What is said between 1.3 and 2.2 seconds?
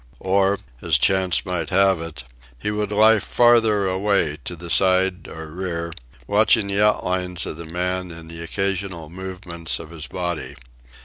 might have